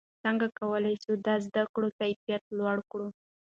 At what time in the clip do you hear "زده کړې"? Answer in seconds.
1.45-1.89